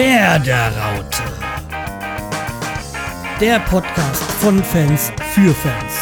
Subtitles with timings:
[0.00, 1.22] Werderaute.
[3.38, 5.94] Der Podcast von Fans für Fans.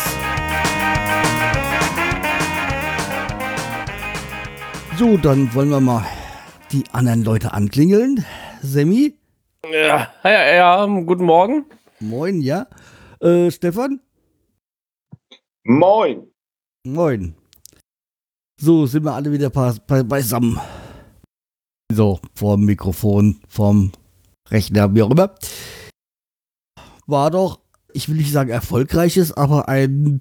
[4.97, 6.05] So, dann wollen wir mal
[6.71, 8.25] die anderen Leute anklingeln.
[8.63, 9.19] Semi?
[9.69, 11.65] Ja, ja, ja, guten Morgen.
[11.99, 12.69] Moin, ja.
[13.21, 13.99] Äh, Stefan?
[15.65, 16.29] Moin.
[16.85, 17.35] Moin.
[18.61, 20.61] So, sind wir alle wieder beisammen.
[21.91, 23.93] So, vorm Mikrofon, vorm
[24.51, 25.35] Rechner, wie auch immer.
[27.07, 27.61] War doch,
[27.93, 30.21] ich will nicht sagen erfolgreiches, aber ein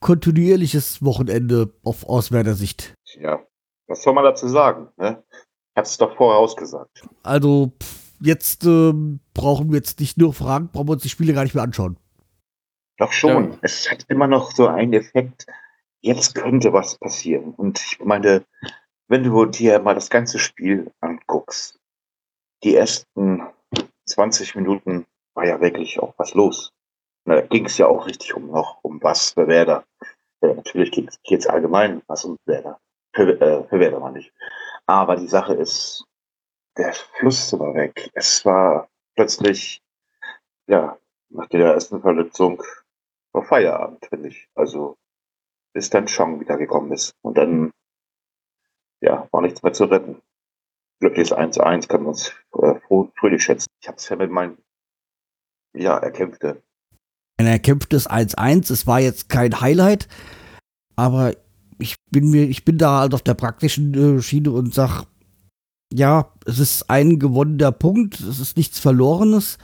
[0.00, 2.94] kontinuierliches Wochenende auf Auswärter Sicht.
[3.20, 3.40] Ja,
[3.86, 4.88] was soll man dazu sagen?
[4.96, 5.22] Ne?
[5.30, 7.06] Ich hab's doch vorher ausgesagt.
[7.22, 7.72] Also,
[8.20, 8.92] jetzt äh,
[9.34, 11.98] brauchen wir jetzt nicht nur fragen, brauchen wir uns die Spiele gar nicht mehr anschauen.
[12.96, 13.52] Doch schon.
[13.52, 13.58] Ja.
[13.62, 15.46] Es hat immer noch so einen Effekt,
[16.00, 17.52] jetzt könnte was passieren.
[17.54, 18.46] Und ich meine,
[19.10, 21.80] wenn du dir mal das ganze Spiel anguckst,
[22.62, 23.42] die ersten
[24.06, 26.72] 20 Minuten war ja wirklich auch was los.
[27.24, 29.84] Da ging es ja auch richtig um noch, um was für Werder.
[30.40, 32.80] Ja, natürlich geht es allgemein was um Werder.
[33.12, 34.32] Für, äh, für Werder mal nicht.
[34.86, 36.04] Aber die Sache ist,
[36.76, 38.10] der Fluss war weg.
[38.14, 39.82] Es war plötzlich,
[40.68, 40.96] ja,
[41.30, 42.62] nach der ersten Verletzung
[43.32, 44.48] war Feierabend, finde ich.
[44.54, 44.96] Also,
[45.72, 47.12] bis dann Chong wieder gekommen ist.
[47.22, 47.72] Und dann,
[49.00, 50.20] ja, war nichts mehr zu retten.
[51.00, 52.74] Glückliches 1-1 können wir uns äh,
[53.18, 53.68] fröhlich schätzen.
[53.80, 54.58] Ich habe es ja mit meinem,
[55.74, 56.62] ja, erkämpfte.
[57.38, 58.70] Ein erkämpftes 1-1.
[58.70, 60.08] Es war jetzt kein Highlight,
[60.96, 61.32] aber
[61.78, 65.04] ich bin mir, ich bin da halt auf der praktischen äh, Schiene und sag,
[65.92, 69.58] ja, es ist ein gewonnener Punkt, es ist nichts Verlorenes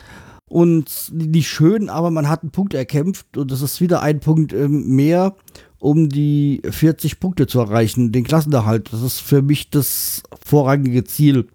[0.49, 4.53] und nicht schön, aber man hat einen Punkt erkämpft und es ist wieder ein Punkt
[4.53, 5.37] ähm, mehr,
[5.79, 8.93] um die 40 Punkte zu erreichen, den Klassenerhalt.
[8.93, 11.49] Das ist für mich das vorrangige Ziel.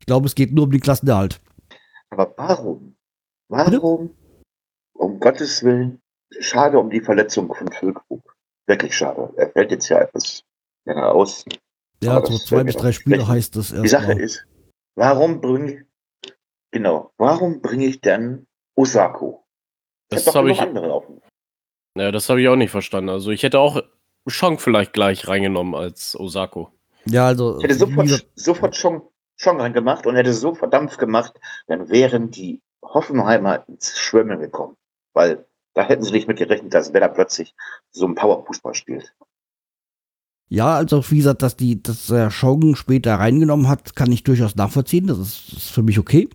[0.00, 1.40] Ich glaube, es geht nur um den Klassenerhalt.
[2.10, 2.96] Aber warum?
[3.48, 4.10] Warum?
[4.94, 6.00] Um Gottes Willen.
[6.40, 8.36] Schade um die Verletzung von Füllkrug.
[8.66, 9.32] Wirklich schade.
[9.36, 10.42] Er fällt jetzt ja etwas
[10.84, 11.44] länger aus.
[12.02, 13.84] Ja, so zwei bis drei Spiele heißt das erst.
[13.84, 14.20] Die Sache mal.
[14.20, 14.46] ist,
[14.94, 15.88] warum bringe
[16.70, 17.12] Genau.
[17.16, 18.46] Warum bringe ich denn
[18.76, 19.46] Osako?
[20.10, 20.60] Ich das habe ich.
[20.60, 21.04] Andere auf.
[21.98, 23.10] Ja, das habe ich auch nicht verstanden.
[23.10, 23.82] Also ich hätte auch
[24.28, 26.70] Chong vielleicht gleich reingenommen als Osako.
[27.06, 27.58] Ja, also.
[27.58, 29.02] Ich hätte sofort, sofort Chong,
[29.40, 34.76] Chong reingemacht und hätte so verdammt gemacht, dann wären die Hoffenheimer ins Schwimmen gekommen.
[35.12, 37.54] Weil da hätten sie nicht mit gerechnet, dass Werder plötzlich
[37.90, 39.14] so ein Powerfußball spielt.
[40.50, 44.56] Ja, also wie gesagt, dass die, dass er Chong später reingenommen hat, kann ich durchaus
[44.56, 45.06] nachvollziehen.
[45.06, 46.28] Das ist, ist für mich okay.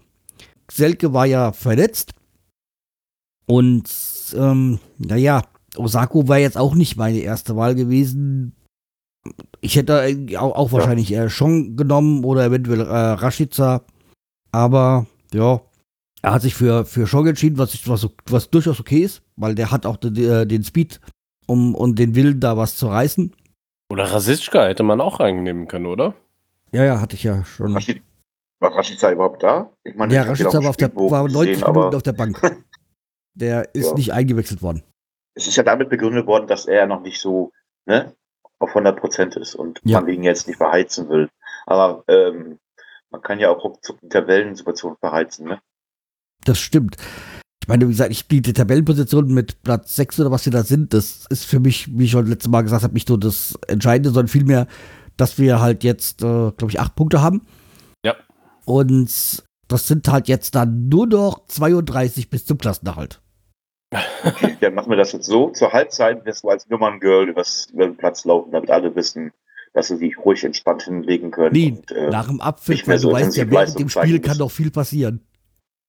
[0.69, 2.13] Selke war ja verletzt.
[3.45, 3.90] Und
[4.35, 5.41] ähm, naja,
[5.78, 8.56] Osako war jetzt auch nicht meine erste Wahl gewesen.
[9.61, 13.83] Ich hätte auch, auch wahrscheinlich eher Chong genommen oder eventuell äh, Rashica.
[14.51, 15.62] Aber ja,
[16.22, 19.72] er hat sich für, für Chong entschieden, was, was, was durchaus okay ist, weil der
[19.72, 21.00] hat auch den, äh, den Speed
[21.47, 23.33] um, und den Willen, da was zu reißen.
[23.89, 26.16] Oder Rasitschka hätte man auch reinnehmen können, oder?
[26.72, 27.73] Ja, ja, hatte ich ja schon.
[27.73, 29.69] War Rashica überhaupt da?
[29.83, 32.39] Ich meine, ja, Rashica war, auf der, war 90 gesehen, Minuten auf der Bank.
[33.35, 33.94] Der ist ja.
[33.95, 34.83] nicht eingewechselt worden.
[35.35, 37.51] Es ist ja damit begründet worden, dass er noch nicht so
[37.85, 38.16] ne,
[38.59, 39.99] auf 100 Prozent ist und ja.
[39.99, 41.29] man ihn jetzt nicht verheizen will.
[41.66, 42.59] Aber ähm,
[43.09, 45.47] man kann ja auch ruckzuck die Tabellensituation verheizen.
[45.47, 45.61] Ne?
[46.45, 46.97] Das stimmt.
[47.61, 50.94] Ich meine, wie gesagt, ich die Tabellenposition mit Platz 6 oder was wir da sind,
[50.94, 54.09] das ist für mich, wie ich schon letztes Mal gesagt habe, nicht so das Entscheidende,
[54.09, 54.67] sondern vielmehr,
[55.15, 57.45] dass wir halt jetzt, äh, glaube ich, acht Punkte haben.
[58.65, 63.21] Und das sind halt jetzt dann nur noch 32 bis zum Klassenerhalt.
[64.23, 65.49] Okay, dann machen wir das jetzt so.
[65.49, 67.43] Zur Halbzeit wirst du als Nummerngirl über
[67.73, 69.31] den Platz laufen, damit alle wissen,
[69.73, 71.53] dass sie sich ruhig entspannt hinlegen können.
[71.53, 74.37] Nee, und, äh, nach dem Abpfiff, weil so du weißt ja, während dem Spiel kann
[74.37, 75.25] doch viel passieren.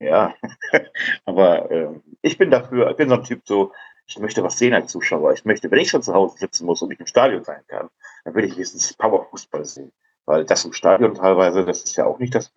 [0.00, 0.34] Ja,
[1.24, 1.88] aber äh,
[2.22, 3.72] ich bin dafür, ich bin so ein Typ so,
[4.06, 5.32] ich möchte was sehen als Zuschauer.
[5.32, 7.88] Ich möchte, wenn ich schon zu Hause sitzen muss und nicht im Stadion sein kann,
[8.24, 9.92] dann will ich wenigstens Powerfußball sehen.
[10.26, 12.52] Weil das im Stadion teilweise, das ist ja auch nicht das,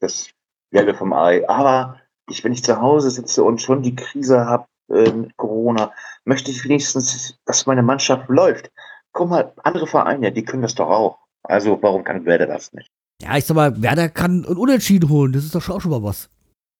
[0.00, 0.30] das
[0.70, 1.48] Gelbe vom Ei.
[1.48, 5.92] Aber ich, wenn ich zu Hause sitze und schon die Krise habe äh, mit Corona,
[6.24, 8.70] möchte ich wenigstens, dass meine Mannschaft läuft.
[9.12, 11.18] Guck mal, andere Vereine, die können das doch auch.
[11.42, 12.88] Also warum kann Werder das nicht?
[13.22, 15.32] Ja, ich sag mal, Werder kann ein Unentschieden holen.
[15.32, 16.30] Das ist doch auch schon mal was.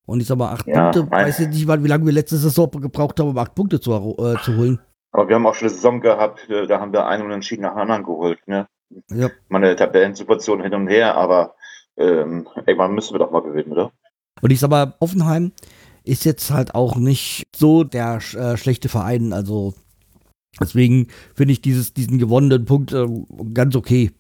[0.07, 2.71] Und ich sag mal, acht ja, Punkte, weiß ich nicht, wie lange wir letzte Saison
[2.71, 4.81] gebraucht haben, um acht Punkte zu, äh, zu holen.
[5.13, 7.77] Aber wir haben auch schon eine Saison gehabt, äh, da haben wir einen Unentschieden nach
[7.77, 8.39] anderen geholt.
[8.47, 8.67] Ne?
[9.11, 9.31] ja.
[9.49, 11.55] meine Tabellensituation hin und her, aber
[11.97, 13.93] ähm, irgendwann müssen wir doch mal gewinnen, oder?
[14.41, 15.53] Und ich sag mal, Offenheim
[16.05, 19.75] ist jetzt halt auch nicht so der äh, schlechte Verein, also
[20.61, 23.07] deswegen finde ich dieses, diesen gewonnenen Punkt äh,
[23.55, 24.11] ganz okay.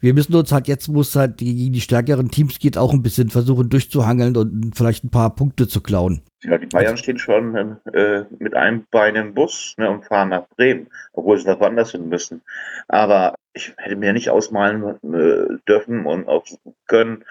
[0.00, 3.02] wir müssen uns halt jetzt, wo es halt gegen die stärkeren Teams geht, auch ein
[3.02, 6.22] bisschen versuchen durchzuhangeln und vielleicht ein paar Punkte zu klauen.
[6.42, 10.48] Ja, die Bayern stehen schon äh, mit einem Bein im Bus ne, und fahren nach
[10.56, 12.40] Bremen, obwohl sie noch woanders hin müssen.
[12.88, 16.44] Aber ich hätte mir nicht ausmalen äh, dürfen und auch
[16.86, 17.24] können,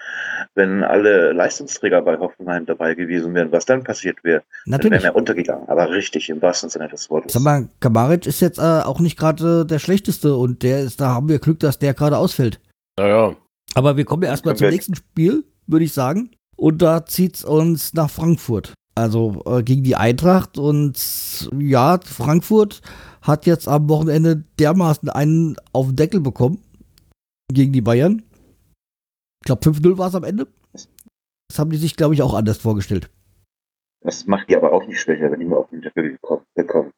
[0.54, 4.42] wenn alle Leistungsträger bei Hoffenheim dabei gewesen wären, was dann passiert wäre.
[4.64, 4.82] Natürlich.
[4.82, 7.32] Dann wären wir untergegangen, aber richtig im wahrsten Sinne des Wortes.
[7.32, 11.08] Sag mal, Kamaric ist jetzt äh, auch nicht gerade der schlechteste und der ist, da
[11.08, 12.60] haben wir Glück, dass der gerade ausfällt.
[12.96, 13.34] Naja.
[13.74, 16.30] Aber wir kommen ja erstmal zum nächsten Spiel, würde ich sagen.
[16.56, 18.74] Und da zieht es uns nach Frankfurt.
[19.00, 22.82] Also äh, gegen die Eintracht und ja, Frankfurt
[23.22, 26.58] hat jetzt am Wochenende dermaßen einen auf den Deckel bekommen
[27.52, 28.22] gegen die Bayern.
[29.42, 30.46] Ich glaube 5-0 war es am Ende.
[30.72, 33.10] Das haben die sich, glaube ich, auch anders vorgestellt.
[34.02, 36.18] Das macht die aber auch nicht schwächer, wenn die mal auf den Deckel
[36.54, 36.92] bekommen.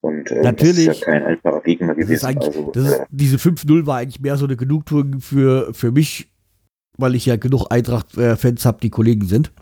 [0.00, 2.26] Und äh, Natürlich, das ist ja kein einfacher Gegner gewesen.
[2.26, 6.30] Also, ist, äh, diese 5-0 war eigentlich mehr so eine Genugtuung für, für mich,
[6.98, 9.52] weil ich ja genug Eintracht-Fans habe, die Kollegen sind.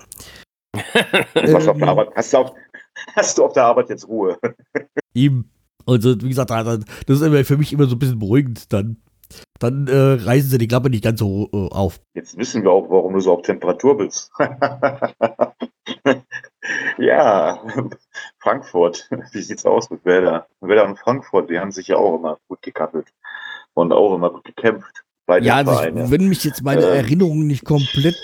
[1.34, 2.54] Was auf der Arbeit, hast, du auf,
[3.14, 4.38] hast du auf der Arbeit jetzt Ruhe?
[5.14, 5.50] Ihm.
[5.86, 8.72] Also, wie gesagt, das ist immer für mich immer so ein bisschen beruhigend.
[8.72, 8.96] Dann,
[9.58, 12.00] dann äh, reißen sie die Klappe nicht ganz so äh, auf.
[12.14, 14.30] Jetzt wissen wir auch, warum du so auf Temperatur bist.
[16.98, 17.60] ja,
[18.38, 19.08] Frankfurt.
[19.32, 20.46] Wie sieht's aus mit Werder?
[20.60, 23.08] Werder und Frankfurt, die haben sich ja auch immer gut gekappelt
[23.74, 25.02] und auch immer gut gekämpft.
[25.40, 28.16] ja, also ich, wenn mich jetzt meine äh, Erinnerung nicht komplett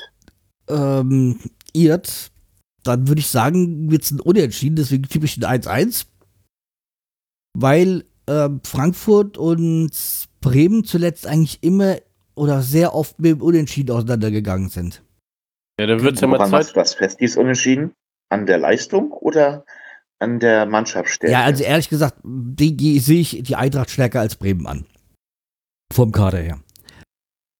[0.68, 1.40] ähm,
[1.72, 2.30] irrt,
[2.88, 6.06] dann würde ich sagen, wird es ein Unentschieden, deswegen tippe ich ein 1-1
[7.60, 9.90] weil äh, Frankfurt und
[10.40, 11.96] Bremen zuletzt eigentlich immer
[12.34, 15.02] oder sehr oft mit dem Unentschieden auseinandergegangen sind.
[15.80, 16.76] Ja, da wird es ja mal Zeit.
[16.76, 17.92] Das fest, dieses Unentschieden?
[18.30, 19.64] An der Leistung oder
[20.18, 21.32] an der Mannschaftsstärke?
[21.32, 24.86] Ja, also ehrlich gesagt, die, die sehe ich die Eintracht stärker als Bremen an.
[25.92, 26.60] Vom Kader her.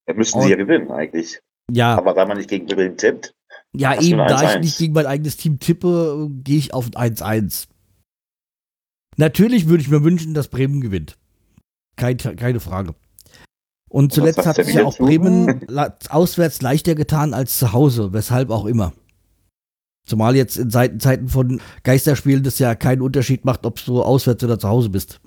[0.06, 1.40] Ja, müssten sie ja gewinnen eigentlich.
[1.72, 1.96] Ja.
[1.96, 3.32] Aber weil man nicht gegen Bremen tippt.
[3.74, 7.68] Ja, eben, da ich nicht gegen mein eigenes Team tippe, gehe ich auf ein 1-1.
[9.16, 11.18] Natürlich würde ich mir wünschen, dass Bremen gewinnt.
[11.96, 12.94] Kein, keine Frage.
[13.88, 15.66] Und zuletzt hat sich ja auch Bremen
[16.08, 18.92] auswärts leichter getan als zu Hause, weshalb auch immer.
[20.06, 24.58] Zumal jetzt in Zeiten von Geisterspielen das ja keinen Unterschied macht, ob du auswärts oder
[24.58, 25.20] zu Hause bist.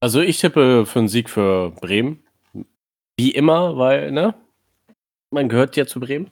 [0.00, 2.20] Also ich tippe für einen Sieg für Bremen.
[3.16, 4.34] Wie immer, weil, ne?
[5.30, 6.30] Man gehört ja zu Bremen.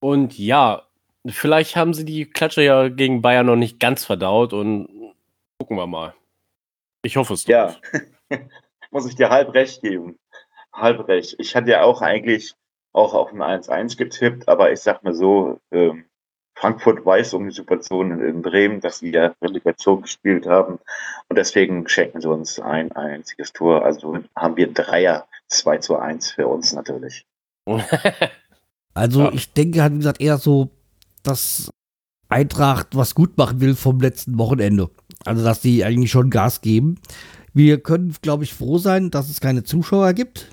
[0.00, 0.82] Und ja,
[1.26, 4.88] vielleicht haben sie die Klatsche ja gegen Bayern noch nicht ganz verdaut und
[5.60, 6.14] Gucken wir mal.
[7.02, 7.46] Ich hoffe es.
[7.46, 7.76] Ja,
[8.90, 10.18] muss ich dir halb recht geben.
[10.72, 11.36] Halb recht.
[11.38, 12.54] Ich hatte ja auch eigentlich
[12.94, 16.06] auch auf ein 1-1 getippt, aber ich sag mal so, ähm,
[16.54, 20.78] Frankfurt weiß um die Situation in Bremen, dass sie ja Relegation gespielt haben
[21.28, 23.84] und deswegen schenken sie uns ein einziges Tor.
[23.84, 27.26] Also haben wir Dreier 2 zu 1 für uns natürlich.
[28.94, 29.32] also ja.
[29.32, 30.70] ich denke halt, wie gesagt, eher so,
[31.22, 31.70] dass
[32.28, 34.90] Eintracht was gut machen will vom letzten Wochenende.
[35.24, 36.96] Also, dass die eigentlich schon Gas geben.
[37.52, 40.50] Wir können, glaube ich, froh sein, dass es keine Zuschauer gibt,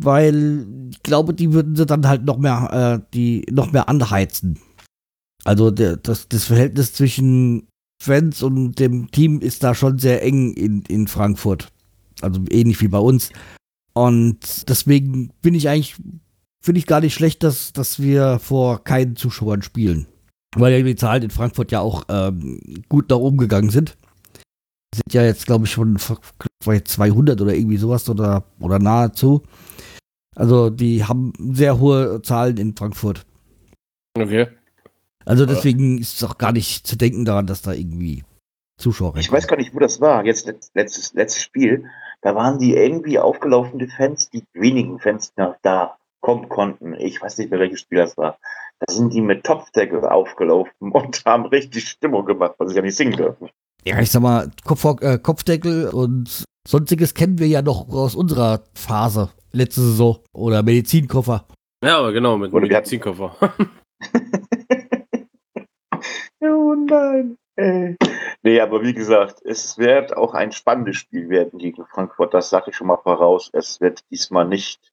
[0.00, 4.58] weil ich glaube, die würden sie dann halt noch mehr, äh, die noch mehr anheizen.
[5.44, 7.68] Also der, das, das Verhältnis zwischen
[8.02, 11.68] Fans und dem Team ist da schon sehr eng in, in Frankfurt.
[12.20, 13.30] Also ähnlich wie bei uns.
[13.94, 15.96] Und deswegen bin ich eigentlich,
[16.62, 20.06] finde ich gar nicht schlecht, dass, dass wir vor keinen Zuschauern spielen.
[20.54, 23.96] Weil ja die Zahlen in Frankfurt ja auch ähm, gut nach oben gegangen sind
[24.94, 29.42] sind ja jetzt, glaube ich, schon 200 oder irgendwie sowas oder, oder nahezu.
[30.34, 33.24] Also die haben sehr hohe Zahlen in Frankfurt.
[34.16, 34.48] Okay.
[35.24, 38.24] Also deswegen ist es auch gar nicht zu denken daran, dass da irgendwie
[38.78, 40.24] Zuschauer Ich weiß gar nicht, wo das war.
[40.24, 41.84] Jetzt letztes, letztes Spiel.
[42.20, 46.94] Da waren die irgendwie aufgelaufene Fans, die wenigen Fans noch da kommen konnten.
[46.94, 48.38] Ich weiß nicht mehr, welches Spiel das war.
[48.78, 52.96] Da sind die mit Topfdeckel aufgelaufen und haben richtig Stimmung gemacht, was ich ja nicht
[52.96, 53.50] singen dürfen
[53.84, 58.62] ja, ich sag mal, Kopf, äh, Kopfdeckel und sonstiges kennen wir ja noch aus unserer
[58.74, 60.18] Phase, letzte Saison.
[60.32, 61.46] Oder Medizinkoffer.
[61.84, 63.36] Ja, aber genau, mit Oder Medizinkoffer.
[66.40, 67.36] oh nein.
[67.56, 67.96] Ey.
[68.44, 72.34] Nee, aber wie gesagt, es wird auch ein spannendes Spiel werden gegen Frankfurt.
[72.34, 73.50] Das sage ich schon mal voraus.
[73.52, 74.91] Es wird diesmal nicht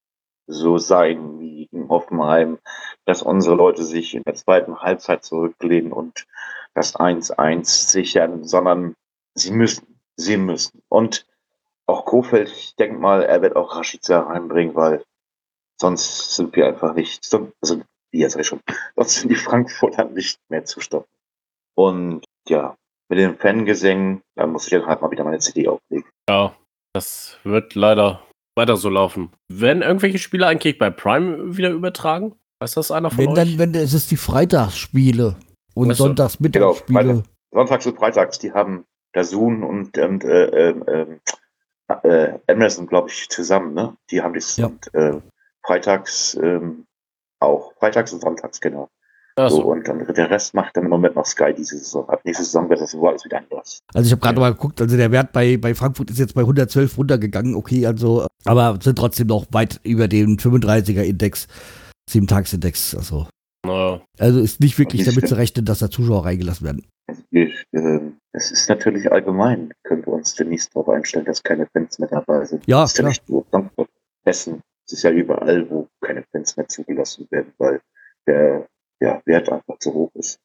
[0.50, 2.58] so sein wie in Hoffenheim,
[3.06, 6.26] dass unsere Leute sich in der zweiten Halbzeit zurücklehnen und
[6.74, 8.96] das 1-1 sichern, sondern
[9.36, 10.82] sie müssen, sie müssen.
[10.90, 11.28] Und
[11.86, 15.04] auch Kofeld, ich denke mal, er wird auch Rashica reinbringen, weil
[15.80, 17.24] sonst sind wir einfach nicht,
[17.62, 18.62] also, wie ich schon,
[18.96, 21.10] sonst sind die Frankfurter nicht mehr zu stoppen.
[21.76, 22.76] Und ja,
[23.08, 26.10] mit den Fangesängen, da muss ich dann halt mal wieder meine CD auflegen.
[26.28, 26.56] Ja,
[26.94, 28.24] das wird leider
[28.60, 29.32] weiter so laufen.
[29.48, 32.36] Werden irgendwelche Spiele eigentlich bei Prime wieder übertragen?
[32.60, 33.36] Weiß das einer von wenn euch?
[33.36, 35.36] dann, wenn es ist die Freitagsspiele
[35.74, 36.04] und Ach so.
[36.06, 36.74] sonntags Genau.
[36.74, 37.24] Freitag.
[37.52, 41.20] Sonntags und Freitags, die haben Dazun und, und äh, äh,
[42.04, 43.96] äh, Amazon, glaube ich, zusammen, ne?
[44.12, 44.68] Die haben das Ja.
[44.68, 45.20] und, äh,
[45.66, 46.86] freitags ähm,
[47.40, 47.74] auch.
[47.80, 48.90] Freitags und sonntags, genau.
[49.40, 49.72] Ach So, so.
[49.72, 52.08] und dann der Rest macht dann im Moment noch Sky diese Saison.
[52.10, 53.80] Ab nächste Saison wird das wohl alles wieder anders.
[53.94, 56.42] Also ich habe gerade mal geguckt, also der Wert bei, bei Frankfurt ist jetzt bei
[56.42, 61.48] 112 runtergegangen, okay, also, aber sind trotzdem noch weit über den 35er Index,
[62.12, 63.28] 7-Tags-Index, also.
[63.66, 64.02] Naja.
[64.18, 66.86] Also ist nicht wirklich damit zu rechnen, dass da Zuschauer reingelassen werden.
[67.08, 67.22] Also
[67.74, 72.10] ähm, es ist natürlich allgemein, können wir uns demnächst darauf einstellen, dass keine Fans mehr
[72.10, 72.66] dabei sind.
[72.68, 73.10] Ja, das ist ja klar.
[73.10, 73.90] nicht nur Frankfurt,
[74.26, 74.62] Hessen.
[74.86, 77.80] Es ist ja überall, wo keine Fans mehr zugelassen werden, weil
[78.28, 78.68] der
[79.00, 80.40] ja, Wert einfach zu hoch ist.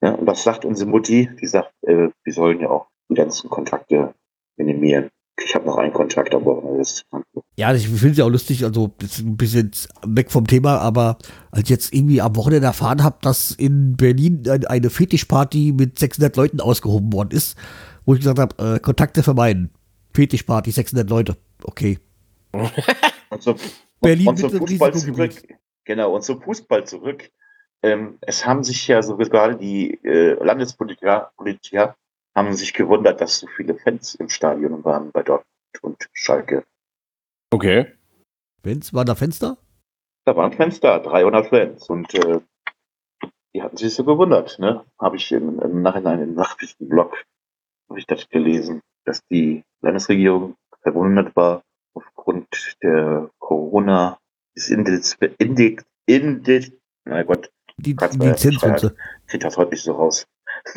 [0.00, 1.28] Ja, und was sagt unsere Mutti?
[1.40, 4.14] Die sagt, äh, wir sollen ja auch die ganzen Kontakte
[4.56, 5.10] minimieren.
[5.44, 7.44] Ich habe noch einen Kontakt, aber das ist Frankfurt.
[7.56, 8.90] Ja, ich finde es ja auch lustig, also
[9.20, 9.70] ein bisschen
[10.04, 11.16] weg vom Thema, aber
[11.52, 15.98] als ich jetzt irgendwie am Wochenende erfahren habe, dass in Berlin ein- eine Fetischparty mit
[15.98, 17.56] 600 Leuten ausgehoben worden ist,
[18.04, 19.70] wo ich gesagt habe, äh, Kontakte vermeiden.
[20.14, 21.36] Fetischparty, 600 Leute.
[21.64, 21.98] Okay.
[23.30, 23.56] Und zum,
[24.00, 25.42] Berlin und zum mit dem Fußball zurück.
[25.84, 27.30] Genau, und zum Fußball zurück.
[27.82, 31.96] Ähm, es haben sich ja so gerade die äh, Landespolitiker Politiker
[32.34, 35.46] haben sich gewundert, dass so viele Fans im Stadion waren bei Dortmund
[35.82, 36.64] und Schalke.
[37.50, 37.86] Okay.
[38.62, 39.56] Wenn's war da Fenster?
[40.24, 41.88] Da waren Fans da, 300 Fans.
[41.88, 42.40] Und äh,
[43.54, 44.58] die hatten sich so gewundert.
[44.58, 44.84] Ne?
[45.00, 47.16] Habe ich im, im Nachhinein im Nachrichtenblog
[47.88, 51.62] habe ich das gelesen, dass die Landesregierung verwundert war
[51.94, 54.18] aufgrund der Corona
[54.54, 56.72] des Index, Index, Index,
[57.04, 58.94] mein Gott, Die, die Lizenzwünsche.
[59.26, 60.26] kriegt das heute nicht so raus.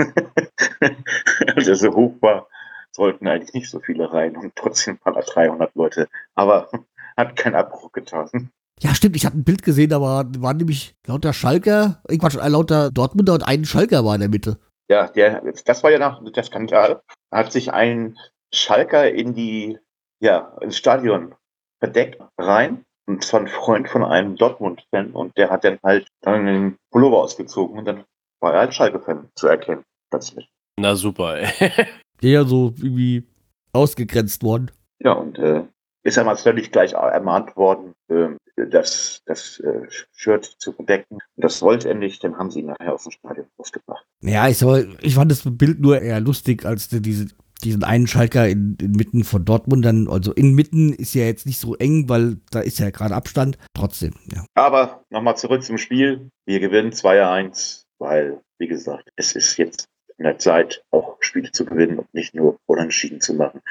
[1.55, 2.47] Als er so hoch war,
[2.91, 6.07] sollten eigentlich nicht so viele rein und trotzdem waren da 300 Leute.
[6.35, 6.69] Aber
[7.17, 8.51] hat keinen Abbruch getan.
[8.79, 12.35] Ja, stimmt, ich hatte ein Bild gesehen, da war, waren nämlich lauter Schalker, äh, Quatsch,
[12.35, 14.59] äh, lauter Dortmunder und ein Schalker war in der Mitte.
[14.89, 17.01] Ja, der, das war ja noch der Skandal.
[17.29, 18.17] Da hat sich ein
[18.53, 19.77] Schalker in die,
[20.19, 21.35] ja, ins Stadion
[21.79, 22.85] verdeckt rein.
[23.07, 25.11] Und zwar ein Freund von einem Dortmund-Fan.
[25.11, 28.03] Und der hat dann halt dann den Pullover ausgezogen und dann
[28.39, 29.83] war er als Schalke-Fan zu erkennen.
[30.09, 30.49] Plötzlich.
[30.79, 31.71] Na super, ey.
[32.21, 33.27] Der so irgendwie
[33.73, 34.69] ausgegrenzt worden.
[34.99, 35.63] Ja, und äh,
[36.03, 41.15] ist einmal völlig gleich ermahnt worden, ähm, das, das äh, Shirt zu verdecken.
[41.15, 44.05] Und das wollte er nicht, dann haben sie ihn nachher aus dem Stadion rausgebracht.
[44.21, 47.27] Ja, ich, soll, ich fand das Bild nur eher lustig, als die- diese,
[47.63, 51.75] diesen einen Schalker in, inmitten von Dortmund dann, also inmitten ist ja jetzt nicht so
[51.75, 53.57] eng, weil da ist ja gerade Abstand.
[53.73, 54.45] Trotzdem, ja.
[54.55, 56.29] Aber nochmal zurück zum Spiel.
[56.45, 59.87] Wir gewinnen 2-1, weil, wie gesagt, es ist jetzt
[60.17, 63.61] in der Zeit, auch Spiele zu gewinnen und nicht nur unentschieden zu machen.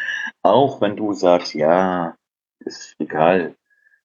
[0.42, 2.16] Auch wenn du sagst, ja,
[2.64, 3.54] ist egal.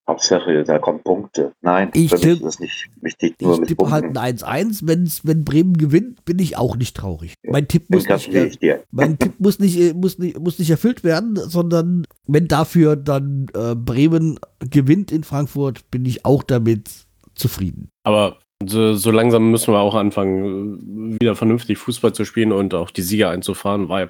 [0.08, 1.54] Hauptsache, da kommen Punkte.
[1.62, 4.18] Nein, Ich für mich tipp- ist das nicht wichtig, nur Ich mit tippe halt Punkten.
[4.20, 4.82] ein 1-1.
[4.88, 7.34] Wenn's, wenn Bremen gewinnt, bin ich auch nicht traurig.
[7.44, 8.84] Mein Tipp muss nicht, dir.
[8.92, 13.48] mein Tipp muss nicht, äh, muss nicht, muss nicht erfüllt werden, sondern wenn dafür dann
[13.56, 16.90] äh, Bremen gewinnt in Frankfurt, bin ich auch damit
[17.34, 17.90] zufrieden.
[18.04, 22.92] Aber so, so langsam müssen wir auch anfangen, wieder vernünftig Fußball zu spielen und auch
[22.92, 24.10] die Sieger einzufahren, weil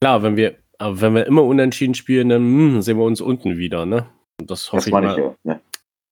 [0.00, 3.58] klar, wenn wir, aber wenn wir immer unentschieden spielen, dann hm, sehen wir uns unten
[3.58, 4.06] wieder, ne?
[4.42, 5.10] Und das hoffe Das ich mal.
[5.12, 5.34] ich ja.
[5.44, 5.60] Ne?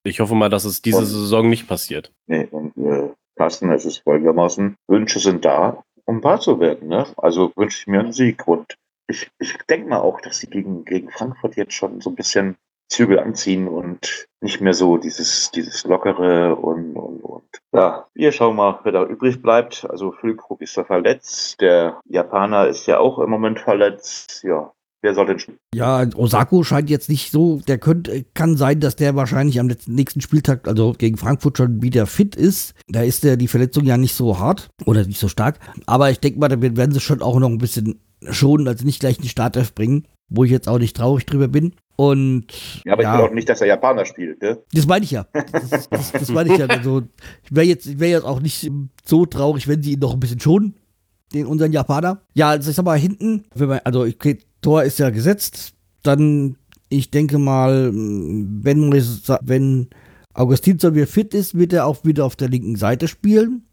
[0.04, 2.12] Ich hoffe mal, dass es diese Und- Saison nicht passiert.
[2.26, 6.88] Nee, und äh, Carsten, es ist folgendermaßen, Wünsche sind da, um wahr zu werden.
[6.88, 7.06] Ne?
[7.16, 8.46] Also wünsche ich mir einen Sieg.
[8.49, 8.76] Und
[9.08, 12.56] ich, ich denke mal auch, dass sie gegen, gegen Frankfurt jetzt schon so ein bisschen
[12.88, 17.42] Zügel anziehen und nicht mehr so dieses, dieses Lockere und, und, und.
[17.72, 19.87] Ja, wir schauen mal, wer da übrig bleibt.
[19.88, 24.42] Also Füllkrug ist ja verletzt, der Japaner ist ja auch im Moment verletzt.
[24.44, 24.72] Ja,
[25.02, 25.59] wer soll denn spielen?
[25.75, 29.95] Ja, Osako scheint jetzt nicht so, der könnte, kann sein, dass der wahrscheinlich am letzten,
[29.95, 32.75] nächsten Spieltag, also gegen Frankfurt schon wieder fit ist.
[32.88, 35.59] Da ist der die Verletzung ja nicht so hart oder nicht so stark.
[35.87, 39.00] Aber ich denke mal, da werden sie schon auch noch ein bisschen schonen, also nicht
[39.00, 41.75] gleich in die Startelf bringen, wo ich jetzt auch nicht traurig drüber bin.
[41.97, 42.47] Und
[42.85, 44.40] Ja, aber ich will auch nicht, dass der Japaner spielt.
[44.40, 44.59] Ne?
[44.73, 45.26] Das meine ich ja.
[45.52, 46.66] Das, das, das meine ich ja.
[46.66, 47.02] Also,
[47.45, 48.71] ich wäre jetzt, ich wär jetzt auch nicht
[49.04, 50.76] so traurig, wenn sie ihn noch ein bisschen schonen,
[51.35, 52.23] den unseren Japaner.
[52.33, 56.57] Ja, also ich sag mal, hinten, wenn man, also okay, Tor ist ja gesetzt, dann,
[56.88, 59.88] ich denke mal, wenn, wenn
[60.35, 63.64] Augustinsson wieder fit ist, wird er auch wieder auf der linken Seite spielen.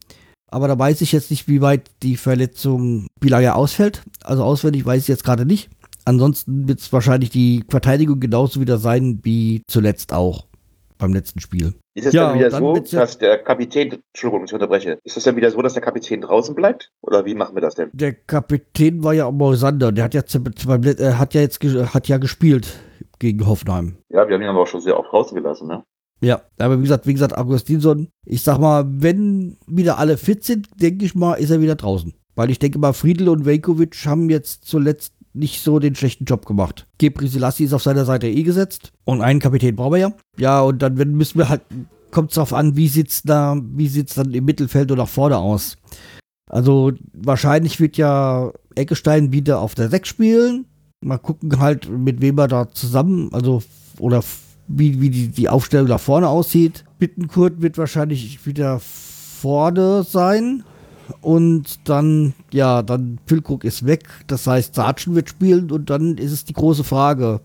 [0.49, 3.07] Aber da weiß ich jetzt nicht, wie weit die Verletzung,
[3.43, 4.03] er ausfällt.
[4.23, 5.69] Also auswendig weiß ich jetzt gerade nicht.
[6.05, 10.47] Ansonsten wird es wahrscheinlich die Verteidigung genauso wieder sein wie zuletzt auch
[10.97, 11.73] beim letzten Spiel.
[11.95, 15.23] Ist es Ja, dann wieder dann so, dass der Kapitän, Entschuldigung, ich unterbreche, ist es
[15.23, 16.91] dann wieder so, dass der Kapitän draußen bleibt?
[17.01, 17.89] Oder wie machen wir das denn?
[17.93, 22.17] Der Kapitän war ja auch Moisander, der hat Let- äh, hat ja jetzt hat ja
[22.17, 22.79] gespielt
[23.19, 23.97] gegen Hoffenheim.
[24.09, 25.83] Ja, wir haben ihn aber auch schon sehr oft rausgelassen, ne?
[26.21, 30.67] Ja, aber wie gesagt, wie gesagt, Augustinsson, ich sag mal, wenn wieder alle fit sind,
[30.81, 32.13] denke ich mal, ist er wieder draußen.
[32.35, 36.45] Weil ich denke mal, Friedel und Velkovic haben jetzt zuletzt nicht so den schlechten Job
[36.45, 36.87] gemacht.
[36.97, 40.13] Gebri Selassie ist auf seiner Seite eh gesetzt und einen Kapitän brauchen wir ja.
[40.37, 41.61] Ja, und dann müssen wir halt,
[42.11, 45.77] kommt es darauf an, wie sieht's da, wie sieht's dann im Mittelfeld oder vorne aus.
[46.49, 50.65] Also wahrscheinlich wird ja Eckestein wieder auf der 6 spielen.
[51.01, 53.61] Mal gucken halt, mit wem er da zusammen, also
[53.99, 54.23] oder
[54.67, 56.85] wie, wie die, die Aufstellung da vorne aussieht.
[56.99, 60.63] Bittenkurt wird wahrscheinlich wieder vorne sein.
[61.21, 64.07] Und dann, ja, dann Füllkrug ist weg.
[64.27, 67.41] Das heißt, Sargent wird spielen und dann ist es die große Frage.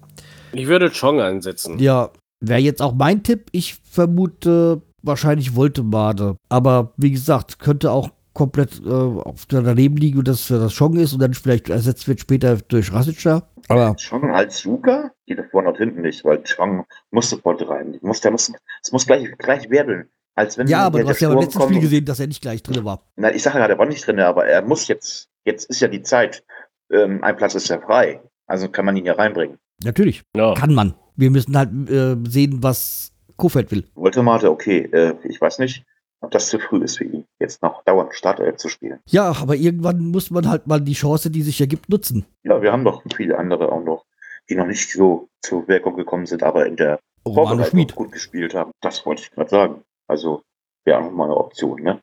[0.52, 1.78] Ich würde Chong einsetzen.
[1.78, 3.47] Ja, wäre jetzt auch mein Tipp.
[3.52, 6.37] Ich vermute wahrscheinlich Voltemade.
[6.49, 10.97] Aber wie gesagt, könnte auch komplett äh, auf der daneben liegen und dass das Chong
[10.97, 13.49] ist und dann vielleicht ersetzt wird später durch Rasica.
[13.69, 15.12] Aber Chong als Luca?
[15.26, 17.99] Geht vorne und hinten nicht, weil Chong muss sofort rein.
[18.02, 18.52] Muss, der muss,
[18.83, 20.09] es muss gleich, gleich wirbeln.
[20.35, 22.62] Als wenn ja, aber du hast ja beim letzten Spiel gesehen, dass er nicht gleich
[22.62, 23.03] drin war.
[23.17, 25.89] Nein, ich sage ja, er war nicht drin, aber er muss jetzt, jetzt ist ja
[25.89, 26.45] die Zeit,
[26.91, 28.23] ähm, ein Platz ist ja frei.
[28.47, 29.59] Also kann man ihn ja reinbringen.
[29.85, 30.55] Natürlich, ja.
[30.55, 30.95] kann man.
[31.17, 33.85] Wir müssen halt äh, sehen, was Kofeld will.
[33.95, 35.85] Wollte Mate, okay, äh, ich weiß nicht,
[36.21, 39.01] ob das zu früh ist für ihn, jetzt noch dauernd Startelf zu spielen.
[39.07, 42.25] Ja, aber irgendwann muss man halt mal die Chance, die sich ergibt, nutzen.
[42.45, 44.05] Ja, wir haben doch viele andere auch noch,
[44.49, 48.71] die noch nicht so zur Wirkung gekommen sind, aber in der Vorbereitung gut gespielt haben.
[48.81, 49.83] Das wollte ich gerade sagen.
[50.12, 50.42] Also
[50.85, 52.02] wäre auch mal eine Option, ne?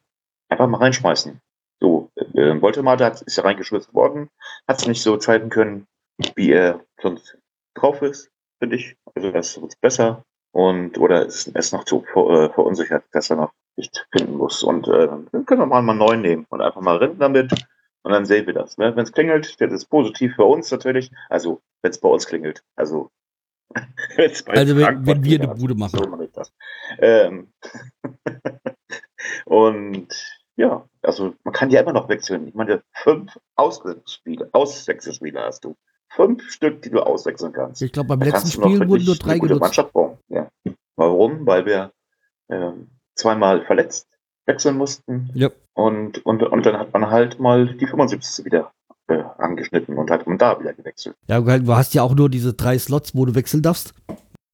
[0.49, 1.39] Einfach mal reinschmeißen.
[1.79, 4.29] So, äh, Woltemade hat, ist ja reingeschmissen worden,
[4.67, 5.85] hat es nicht so zeigen können,
[6.35, 7.37] wie er sonst
[7.75, 8.97] drauf ist, finde ich.
[9.13, 10.23] Also das ist besser.
[10.51, 14.63] Und oder ist, ist noch zu ver, äh, verunsichert, dass er noch nicht finden muss.
[14.63, 17.51] Und äh, dann können wir mal einen neuen nehmen und einfach mal rennen damit.
[18.01, 18.79] Und dann sehen wir das.
[18.79, 18.95] Ne?
[18.95, 21.11] Wenn es klingelt, das ist positiv für uns natürlich.
[21.29, 22.63] Also, wenn es bei uns klingelt.
[22.75, 23.11] Also,
[24.47, 25.99] also wenn, wenn wir eine Bude machen.
[26.01, 26.51] So mache ich das.
[26.99, 27.53] Ähm
[29.45, 30.07] und
[30.55, 32.47] ja, also man kann ja immer noch wechseln.
[32.47, 35.75] Ich meine, fünf Auswechselspiele, Auswechselspiele hast du.
[36.11, 37.81] Fünf Stück, die du auswechseln kannst.
[37.81, 39.61] Ich glaube, beim letzten Spiel wurden nur drei genutzt.
[39.61, 40.17] Mannschaft bauen.
[40.27, 40.49] Ja.
[40.95, 41.45] Warum?
[41.45, 41.93] Weil wir
[42.49, 44.07] ähm, zweimal verletzt
[44.47, 45.29] wechseln mussten.
[45.33, 45.49] Ja.
[45.73, 48.43] Und, und, und dann hat man halt mal die 75.
[48.43, 48.78] wieder äh,
[49.49, 51.15] angeschnitten und hat man da wieder gewechselt.
[51.27, 53.93] Ja, du hast ja auch nur diese drei Slots, wo du wechseln darfst.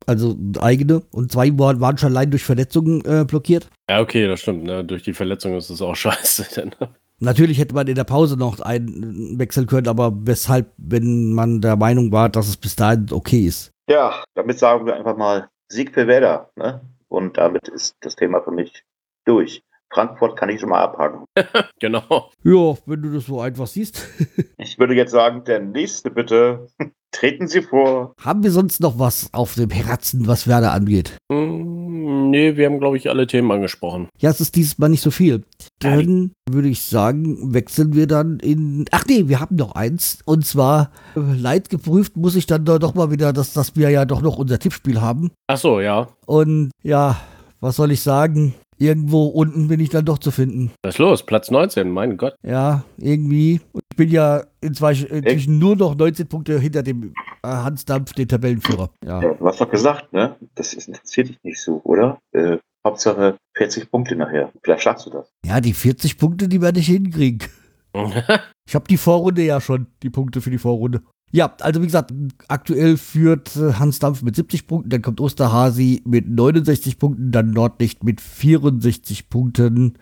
[0.07, 1.01] Also eigene.
[1.11, 3.69] Und zwei waren schon allein durch Verletzungen äh, blockiert.
[3.89, 4.63] Ja, okay, das stimmt.
[4.63, 4.83] Ne?
[4.83, 6.67] Durch die Verletzung ist es auch scheiße.
[6.67, 6.89] Ne?
[7.19, 11.75] Natürlich hätte man in der Pause noch einen wechseln können, aber weshalb, wenn man der
[11.75, 13.71] Meinung war, dass es bis dahin okay ist.
[13.89, 16.49] Ja, damit sagen wir einfach mal Sieg für Werder.
[16.55, 16.81] Ne?
[17.07, 18.83] Und damit ist das Thema für mich
[19.25, 19.63] durch.
[19.93, 21.25] Frankfurt kann ich schon mal abhaken.
[21.79, 22.31] genau.
[22.43, 24.07] Ja, wenn du das so einfach siehst.
[24.57, 26.67] ich würde jetzt sagen, der nächste bitte.
[27.11, 28.13] Treten Sie vor.
[28.21, 31.15] Haben wir sonst noch was auf dem Herzen, was Werder angeht?
[31.31, 34.09] Mm, nee, wir haben, glaube ich, alle Themen angesprochen.
[34.19, 35.45] Ja, es ist dieses Mal nicht so viel.
[35.79, 38.83] Dann würde ich sagen, wechseln wir dann in.
[38.91, 40.19] Ach nee, wir haben noch eins.
[40.25, 44.03] Und zwar, äh, leid geprüft, muss ich dann doch mal wieder, dass, dass wir ja
[44.03, 45.31] doch noch unser Tippspiel haben.
[45.47, 46.09] Ach so, ja.
[46.25, 47.15] Und ja,
[47.61, 48.55] was soll ich sagen?
[48.77, 50.71] Irgendwo unten bin ich dann doch zu finden.
[50.83, 51.23] Was ist los?
[51.23, 52.35] Platz 19, mein Gott.
[52.45, 53.61] Ja, irgendwie.
[53.73, 58.89] Ich bin ja inzwischen nur noch 19 Punkte hinter dem äh, Hans Dampf, den Tabellenführer.
[59.05, 59.21] Ja.
[59.21, 59.33] ja.
[59.33, 60.35] du hast doch gesagt, ne?
[60.55, 62.19] Das interessiert dich nicht so, oder?
[62.31, 64.51] Äh, Hauptsache 40 Punkte nachher.
[64.63, 65.31] Vielleicht schaffst du das.
[65.45, 67.47] Ja, die 40 Punkte, die werde ich hinkriegen.
[68.67, 71.01] ich habe die Vorrunde ja schon, die Punkte für die Vorrunde.
[71.31, 72.13] Ja, also wie gesagt,
[72.47, 77.51] aktuell führt äh, Hans Dampf mit 70 Punkten, dann kommt Osterhasi mit 69 Punkten, dann
[77.51, 79.97] Nordlicht mit 64 Punkten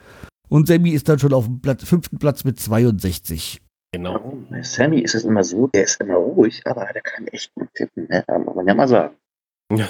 [0.54, 3.60] und Sammy ist dann schon auf dem Platz, fünften Platz mit 62.
[3.92, 4.38] Genau.
[4.62, 8.08] Sammy ist es immer so, der ist immer ruhig, aber der kann echt gut tippen,
[8.08, 8.24] ne?
[8.44, 9.16] muss man ja mal sagen.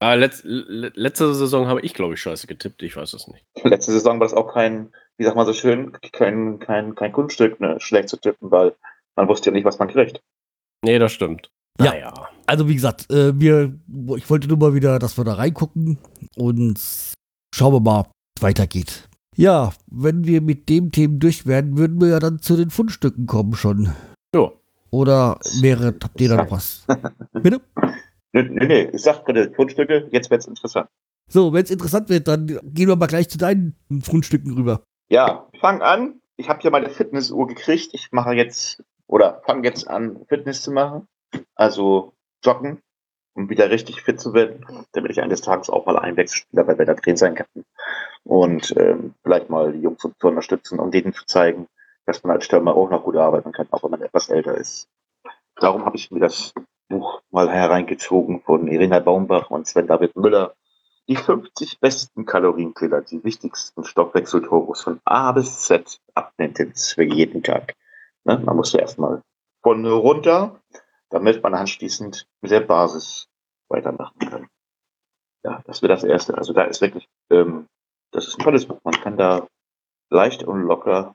[0.00, 3.46] ah, letz, letzte Saison habe ich, glaube ich, scheiße getippt, ich weiß es nicht.
[3.64, 7.60] Letzte Saison war das auch kein, wie sagt man so schön, kein, kein, kein Kunststück,
[7.60, 8.74] ne, schlecht zu tippen, weil
[9.18, 10.22] man wusste ja nicht, was man kriegt.
[10.84, 11.50] Nee, das stimmt.
[11.80, 12.14] Ja, naja.
[12.46, 13.76] also wie gesagt, äh, wir,
[14.16, 15.98] ich wollte nur mal wieder, dass wir da reingucken
[16.36, 16.78] und
[17.52, 19.08] schauen wir mal, wie es weitergeht.
[19.36, 23.26] Ja, wenn wir mit dem Themen durch werden, würden wir ja dann zu den Fundstücken
[23.26, 23.92] kommen schon.
[24.34, 24.52] Ja.
[24.90, 26.86] Oder wäre, habt ihr da noch was?
[27.32, 27.60] Bitte?
[28.32, 30.88] Nee, nee, nee, ich sag gerade Fundstücke, jetzt wird's interessant.
[31.28, 34.82] So, wenn es interessant wird, dann gehen wir mal gleich zu deinen Fundstücken rüber.
[35.10, 36.20] Ja, fang an.
[36.36, 37.90] Ich habe hier meine Fitnessuhr gekriegt.
[37.94, 41.08] Ich mache jetzt oder fange jetzt an, Fitness zu machen,
[41.56, 42.12] also
[42.44, 42.80] joggen,
[43.34, 46.78] um wieder richtig fit zu werden, damit ich eines Tages auch mal ein Wechselspieler bei
[46.78, 47.46] Werder Bremen sein kann.
[48.24, 51.66] Und ähm, vielleicht mal die Jungs zu unterstützen und denen zu zeigen,
[52.04, 54.88] dass man als Stürmer auch noch gut arbeiten kann, auch wenn man etwas älter ist.
[55.56, 56.52] Darum habe ich mir das
[56.88, 60.54] Buch mal hereingezogen von Irina Baumbach und Sven David Müller.
[61.08, 67.74] Die 50 besten Kalorienkiller, die wichtigsten Stoffwechselturbos von A bis Z Abnehmtipps für jeden Tag.
[68.28, 68.38] Ne?
[68.38, 69.22] Man muss ja erstmal
[69.62, 70.60] von runter,
[71.08, 73.28] damit man anschließend mit der Basis
[73.68, 74.48] weitermachen kann.
[75.42, 76.36] Ja, das wäre das Erste.
[76.36, 77.66] Also da ist wirklich, ähm,
[78.12, 78.80] das ist ein tolles Buch.
[78.84, 79.46] Man kann da
[80.10, 81.14] leicht und locker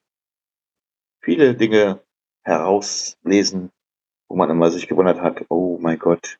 [1.21, 2.01] viele Dinge
[2.43, 3.71] herauslesen,
[4.27, 6.37] wo man immer sich gewundert hat, oh mein Gott,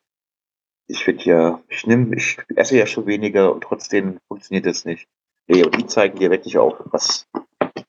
[0.88, 5.08] ich finde ja, ich nehme, ich esse ja schon weniger und trotzdem funktioniert das nicht.
[5.48, 7.28] Nee, und die zeigen dir wirklich auch, was,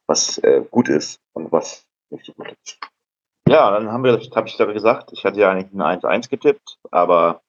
[0.06, 1.86] was äh, gut ist und was.
[3.48, 6.79] Ja, dann haben wir, habe ich da gesagt, ich hatte ja eigentlich ein 1-1 getippt,
[6.90, 7.42] aber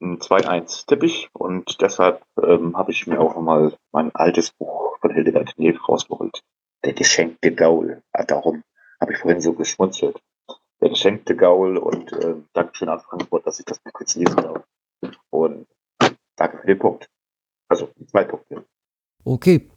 [0.00, 4.98] ein 2-1 tippe ich und deshalb ähm, habe ich mir auch nochmal mein altes Buch
[5.00, 6.42] von Hildegard Knef rausgeholt.
[6.84, 8.02] Der geschenkte Gaul.
[8.12, 8.62] Ah, darum
[9.00, 10.20] habe ich vorhin so geschmunzelt.
[10.80, 14.64] Der geschenkte Gaul und äh, Dankeschön an Frankfurt, dass ich das mal kurz lesen darf.
[15.30, 15.66] Und
[16.36, 17.08] danke für den Punkt.
[17.68, 18.64] Also zwei Punkte.
[19.24, 19.70] Okay,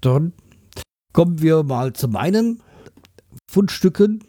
[0.00, 0.32] dann
[1.12, 2.62] kommen wir mal zu meinen
[3.58, 4.22] Fundstücken.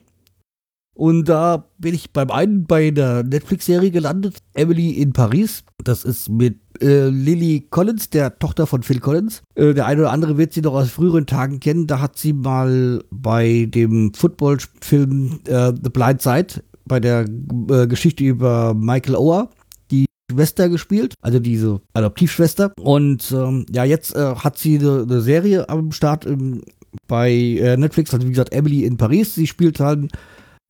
[0.95, 5.63] Und da bin ich beim einen bei der Netflix-Serie gelandet, Emily in Paris.
[5.83, 9.43] Das ist mit äh, Lily Collins, der Tochter von Phil Collins.
[9.53, 11.85] Äh, der eine oder andere wird sie noch aus früheren Tagen kennen.
[11.85, 17.25] Da hat sie mal bei dem Football-Film äh, The Blind Side, bei der
[17.69, 19.51] äh, Geschichte über Michael Ower,
[19.91, 22.73] die Schwester gespielt, also diese Adoptivschwester.
[22.79, 26.63] Und ähm, ja, jetzt äh, hat sie eine, eine Serie am Start im,
[27.07, 29.35] bei äh, Netflix, also wie gesagt, Emily in Paris.
[29.35, 30.11] Sie spielt halt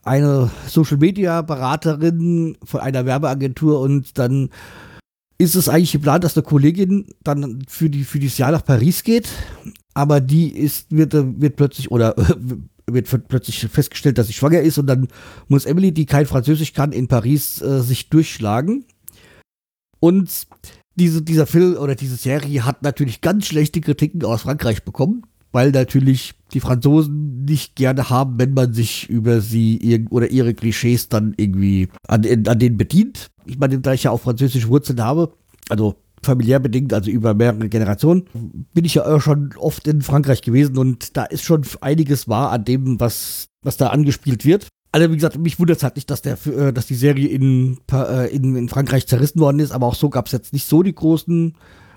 [0.04, 4.50] eine Social Media Beraterin von einer Werbeagentur und dann
[5.38, 9.04] ist es eigentlich geplant, dass eine Kollegin dann für die für dieses Jahr nach Paris
[9.04, 9.30] geht,
[9.94, 12.16] aber die ist wird wird plötzlich oder
[12.94, 15.08] wird plötzlich festgestellt, dass sie schwanger ist und dann
[15.48, 18.86] muss Emily, die kein Französisch kann, in Paris äh, sich durchschlagen.
[20.00, 20.48] Und
[20.96, 25.72] diese, dieser Film oder diese Serie hat natürlich ganz schlechte Kritiken aus Frankreich bekommen weil
[25.72, 31.34] natürlich die Franzosen nicht gerne haben, wenn man sich über sie oder ihre Klischees dann
[31.38, 33.28] irgendwie an, an denen bedient.
[33.46, 35.34] Ich meine, da ich ja auch französische Wurzeln habe,
[35.70, 38.26] also familiär bedingt, also über mehrere Generationen,
[38.74, 42.66] bin ich ja schon oft in Frankreich gewesen und da ist schon einiges wahr an
[42.66, 44.68] dem, was, was da angespielt wird.
[44.92, 47.78] Also wie gesagt, mich wundert es halt nicht, dass, der, äh, dass die Serie in,
[47.92, 50.82] äh, in, in Frankreich zerrissen worden ist, aber auch so gab es jetzt nicht so
[50.82, 51.56] die großen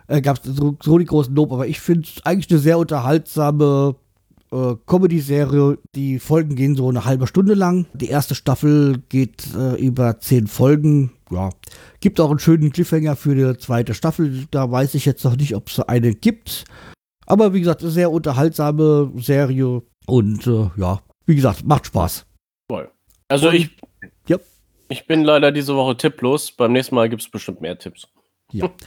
[0.09, 2.79] äh, gab es so, so die großen Lob, aber ich finde es eigentlich eine sehr
[2.79, 3.97] unterhaltsame
[4.53, 5.79] äh, Comedy-Serie.
[5.95, 7.87] Die Folgen gehen so eine halbe Stunde lang.
[7.95, 11.12] Die erste Staffel geht äh, über zehn Folgen.
[11.31, 11.51] Ja,
[12.01, 14.47] gibt auch einen schönen Cliffhanger für die zweite Staffel.
[14.51, 16.65] Da weiß ich jetzt noch nicht, ob es eine gibt.
[17.27, 22.27] Aber wie gesagt, eine sehr unterhaltsame Serie und äh, ja, wie gesagt, macht Spaß.
[22.69, 22.91] Toll.
[23.29, 23.71] Also und, ich,
[24.29, 24.37] ja.
[24.88, 26.53] ich bin leider diese Woche tipplos.
[26.53, 28.07] Beim nächsten Mal gibt es bestimmt mehr Tipps.
[28.53, 28.69] Ja.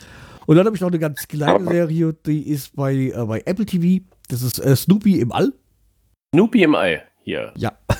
[0.45, 3.65] Und dann habe ich noch eine ganz kleine Serie, die ist bei, äh, bei Apple
[3.65, 4.05] TV.
[4.29, 5.53] Das ist äh, Snoopy im All.
[6.33, 7.51] Snoopy im All, hier.
[7.57, 7.73] Ja.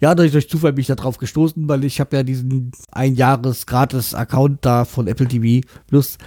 [0.00, 3.14] Ja, durch, durch Zufall bin ich da drauf gestoßen, weil ich habe ja diesen ein
[3.14, 6.18] Jahres Gratis-Account da von Apple TV Plus.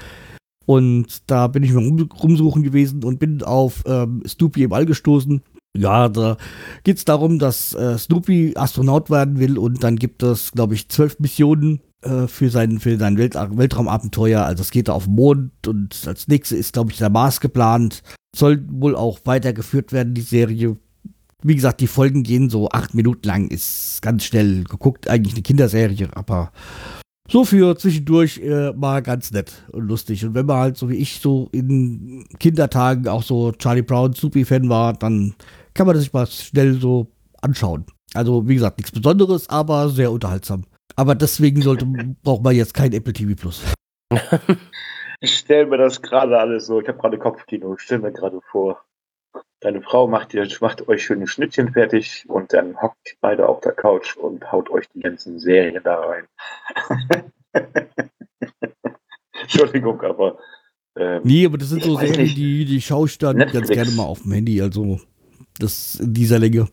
[0.66, 4.86] Und da bin ich mal rum, rumsuchen gewesen und bin auf ähm, Snoopy im All
[4.88, 5.44] gestoßen.
[5.78, 6.38] Ja, da
[6.84, 10.90] geht es darum, dass äh, Snoopy Astronaut werden will und dann gibt es, glaube ich,
[10.90, 14.44] zwölf Missionen äh, für sein, für sein Welt, Weltraumabenteuer.
[14.44, 18.04] Also es geht auf den Mond und als nächstes ist, glaube ich, der Mars geplant.
[18.36, 20.78] Soll wohl auch weitergeführt werden, die Serie.
[21.44, 25.44] Wie gesagt, die Folgen gehen so acht Minuten lang, ist ganz schnell geguckt, eigentlich eine
[25.44, 26.52] Kinderserie, aber
[27.30, 30.26] so für zwischendurch äh, mal ganz nett und lustig.
[30.26, 34.70] Und wenn man halt so wie ich so in Kindertagen auch so Charlie Brown Supi-Fan
[34.70, 35.36] war, dann
[35.74, 37.86] kann man das sich mal schnell so anschauen.
[38.14, 40.64] Also wie gesagt, nichts Besonderes, aber sehr unterhaltsam.
[40.96, 41.86] Aber deswegen sollte,
[42.24, 43.64] braucht man jetzt kein Apple TV Plus.
[45.20, 48.40] Ich stelle mir das gerade alles so, ich habe gerade Kopfkino, ich stelle mir gerade
[48.52, 48.84] vor.
[49.62, 53.62] Deine Frau macht, ihr, macht euch schöne Schnittchen fertig und dann hockt ihr beide auf
[53.62, 56.28] der Couch und haut euch die ganzen Serien da rein.
[59.42, 60.38] Entschuldigung, aber.
[60.96, 63.70] Ähm, nee, aber das sind so Serien, die, die schaue ich dann Netflix.
[63.70, 65.00] ganz gerne mal auf dem Handy, also
[65.58, 66.68] das in dieser Länge.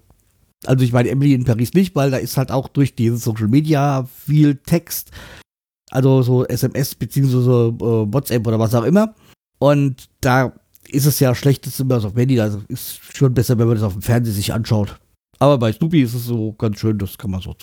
[0.66, 3.48] Also ich meine Emily in Paris nicht, weil da ist halt auch durch diese Social
[3.48, 5.10] Media viel Text,
[5.90, 9.14] also so SMS beziehungsweise äh, WhatsApp oder was auch immer.
[9.58, 10.52] Und da
[10.88, 13.76] ist es ja schlecht, dass immer so auf Handy, also ist schon besser, wenn man
[13.76, 14.98] das auf dem Fernseher sich anschaut.
[15.38, 17.54] Aber bei Snoopy ist es so ganz schön, das kann man so.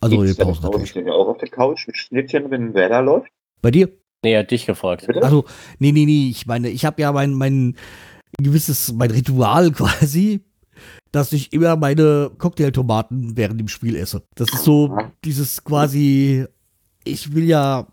[0.00, 0.96] Also in Pause natürlich.
[0.96, 3.30] Ich auch auf der Couch mit Schnittchen, wenn wer da läuft.
[3.60, 3.88] Bei dir?
[4.22, 5.06] Nee, er hat dich gefragt.
[5.06, 5.22] Bitte?
[5.22, 5.44] Also,
[5.78, 7.76] nee, nee, nee, ich meine, ich habe ja mein, mein
[8.38, 10.40] gewisses, mein Ritual quasi,
[11.12, 14.22] dass ich immer meine Cocktailtomaten während dem Spiel esse.
[14.34, 16.46] Das ist so dieses quasi
[17.04, 17.86] ich will ja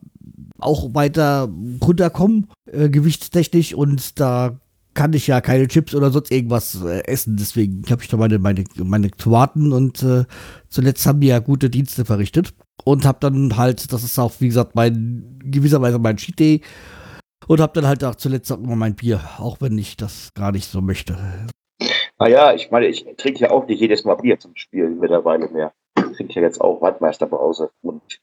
[0.60, 1.50] auch weiter
[1.82, 4.60] runterkommen, äh, gewichtstechnisch, und da
[4.94, 7.38] kann ich ja keine Chips oder sonst irgendwas äh, essen.
[7.38, 10.26] Deswegen habe ich da meine, meine, meine Tomaten und äh,
[10.70, 12.54] zuletzt haben die ja gute Dienste verrichtet.
[12.84, 16.62] Und habe dann halt, das ist auch, wie gesagt, mein, gewisserweise mein Cheat Day.
[17.46, 20.52] Und habe dann halt auch zuletzt auch immer mein Bier, auch wenn ich das gar
[20.52, 21.18] nicht so möchte.
[22.20, 25.74] Naja, ich meine, ich trinke ja auch nicht jedes Mal Bier zum Spielen mittlerweile mehr.
[25.96, 28.20] Ich trinke ja jetzt auch Waldmeisterbrause und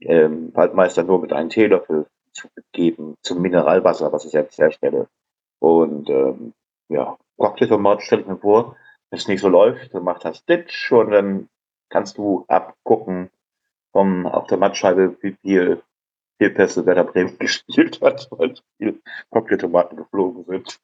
[0.00, 5.08] ähm, Waldmeister nur mit einem Teelöffel zu geben zum Mineralwasser, was ich jetzt herstelle.
[5.60, 6.52] Und ähm,
[6.88, 8.76] ja, Cocktailformat stelle ich mir vor,
[9.10, 11.48] wenn es nicht so läuft, dann macht das Ditch und dann
[11.88, 13.30] kannst du abgucken
[13.92, 15.82] vom, auf der Mattscheibe, wie viel
[16.38, 18.98] Pässe Werder Bremen gespielt hat, weil viele
[19.30, 20.80] Cocktailtomaten geflogen sind.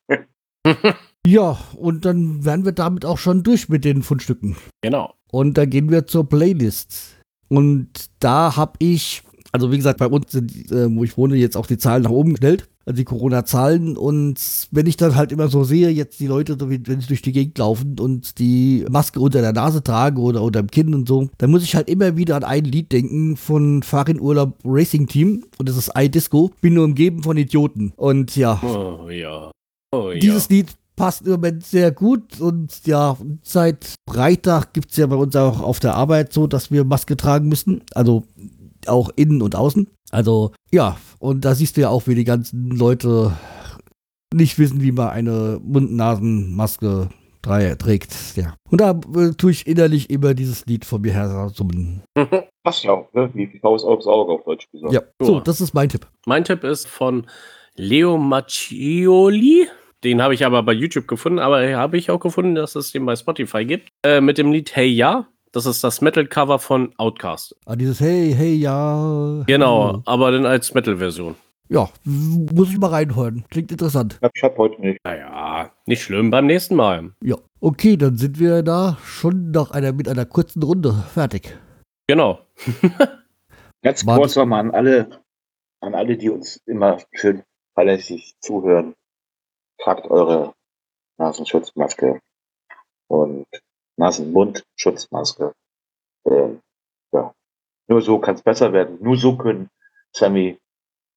[1.27, 4.57] Ja, und dann wären wir damit auch schon durch mit den Fundstücken.
[4.83, 5.15] Genau.
[5.31, 7.17] Und dann gehen wir zur Playlist.
[7.49, 7.89] Und
[8.21, 9.23] da habe ich,
[9.53, 12.11] also wie gesagt, bei uns sind, äh, wo ich wohne, jetzt auch die Zahlen nach
[12.11, 13.97] oben gestellt also die Corona-Zahlen.
[13.97, 17.33] Und wenn ich dann halt immer so sehe, jetzt die Leute, wenn sie durch die
[17.33, 21.29] Gegend laufen und die Maske unter der Nase tragen oder unter dem Kinn und so,
[21.39, 25.45] dann muss ich halt immer wieder an ein Lied denken von Farin Urlaub Racing Team.
[25.59, 26.51] Und das ist iDisco.
[26.61, 27.93] Bin nur umgeben von Idioten.
[27.97, 28.61] Und ja.
[28.63, 29.51] Oh ja.
[29.93, 30.19] Oh, ja.
[30.19, 35.17] Dieses Lied passt im Moment sehr gut und ja, seit Freitag gibt es ja bei
[35.17, 37.83] uns auch auf der Arbeit so, dass wir Maske tragen müssen.
[37.95, 38.25] Also
[38.87, 39.89] auch innen und außen.
[40.11, 43.33] Also ja, und da siehst du ja auch, wie die ganzen Leute
[44.35, 47.09] nicht wissen, wie man eine Mund-Nasen-Maske
[47.43, 48.37] trägt.
[48.37, 48.55] Ja.
[48.71, 52.03] Und da äh, tue ich innerlich immer dieses Lied von mir her summen.
[52.63, 53.31] Passt ja auch, ne?
[53.35, 54.93] Wie Faust aufs Auge auf Deutsch gesagt.
[54.93, 56.07] Ja, so, das ist mein Tipp.
[56.27, 57.27] Mein Tipp ist von
[57.75, 59.67] Leo Macchioli.
[60.05, 63.07] Den habe ich aber bei YouTube gefunden, aber habe ich auch gefunden, dass es den
[63.07, 63.89] bei Spotify gibt.
[64.05, 65.29] Äh, mit dem Lied Hey Ja.
[65.53, 67.55] Das ist das Metal-Cover von Outcast.
[67.67, 69.45] Ah, dieses Hey, hey, ja.
[69.47, 70.03] Genau, oh.
[70.07, 71.35] aber dann als Metal-Version.
[71.69, 73.45] Ja, muss ich mal reinhören.
[73.51, 74.19] Klingt interessant.
[74.35, 74.99] Ich hab heute nicht.
[75.05, 77.13] Naja, nicht schlimm, beim nächsten Mal.
[77.23, 81.55] Ja, okay, dann sind wir da schon nach einer, mit einer kurzen Runde fertig.
[82.07, 82.41] Genau.
[83.83, 85.21] Ganz kurz nochmal an alle,
[85.81, 87.43] an alle, die uns immer schön
[87.75, 88.95] verlässlich zuhören.
[89.83, 90.55] Tragt eure
[91.19, 92.21] Nasenschutzmaske
[93.09, 93.47] und
[93.97, 95.53] Nasen-Mund-Schutzmaske.
[96.25, 96.61] Ähm,
[97.13, 97.35] ja.
[97.89, 98.99] Nur so kann es besser werden.
[99.01, 99.71] Nur so können
[100.13, 100.59] Sammy,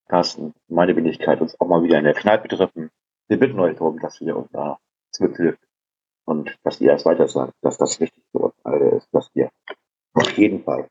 [0.07, 2.89] Carsten, meine Wenigkeit uns auch mal wieder in der Kneipe treffen.
[3.27, 4.79] Wir bitten euch darum, dass ihr uns da
[5.19, 5.61] mithilft
[6.25, 9.51] und dass ihr es weiter sagt, dass das wichtig für uns alle ist, dass wir
[10.13, 10.87] auf jeden Fall,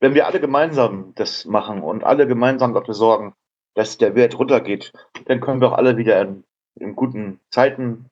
[0.00, 3.34] wenn wir alle gemeinsam das machen und alle gemeinsam dafür sorgen,
[3.74, 4.92] dass der Wert runtergeht,
[5.26, 6.44] dann können wir auch alle wieder in,
[6.78, 8.06] in guten Zeiten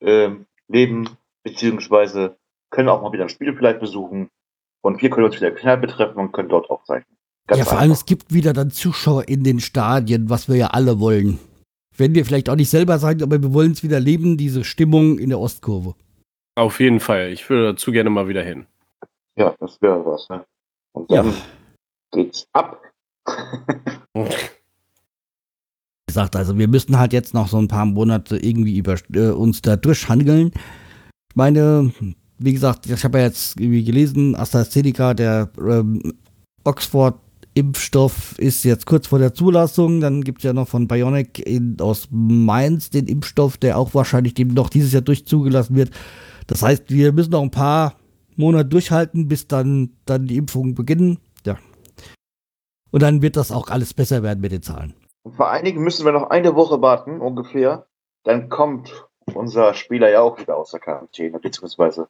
[0.00, 0.30] äh,
[0.68, 1.08] leben
[1.42, 2.36] beziehungsweise
[2.70, 4.28] können auch mal wieder ein Spiel vielleicht besuchen
[4.82, 7.16] und wir können uns wieder Kneipe treffen und können dort aufzeichnen.
[7.46, 10.66] Ganz ja, vor allem, es gibt wieder dann Zuschauer in den Stadien, was wir ja
[10.68, 11.38] alle wollen.
[11.96, 15.18] Wenn wir vielleicht auch nicht selber sagen, aber wir wollen es wieder leben, diese Stimmung
[15.18, 15.94] in der Ostkurve.
[16.56, 17.30] Auf jeden Fall.
[17.30, 18.66] Ich würde dazu gerne mal wieder hin.
[19.36, 20.28] Ja, das wäre was.
[20.28, 20.44] Ne?
[20.92, 21.34] Und dann ja.
[22.12, 22.82] geht's ab.
[26.18, 29.62] gesagt, also wir müssen halt jetzt noch so ein paar Monate irgendwie über, äh, uns
[29.62, 30.52] da durchhandeln
[31.38, 31.92] meine,
[32.38, 36.14] wie gesagt, ich habe ja jetzt irgendwie gelesen, AstraZeneca, der ähm,
[36.64, 40.00] Oxford-Impfstoff ist jetzt kurz vor der Zulassung.
[40.00, 44.34] Dann gibt es ja noch von BioNTech in, aus Mainz den Impfstoff, der auch wahrscheinlich
[44.34, 45.90] dem noch dieses Jahr durchzugelassen wird.
[46.48, 47.94] Das heißt, wir müssen noch ein paar
[48.36, 51.18] Monate durchhalten, bis dann, dann die Impfungen beginnen.
[51.46, 51.56] Ja.
[52.90, 54.94] Und dann wird das auch alles besser werden mit den Zahlen.
[55.24, 57.86] Vor einigen müssen wir noch eine Woche warten, ungefähr.
[58.24, 62.08] Dann kommt unser Spieler ja auch wieder aus der Quarantäne, beziehungsweise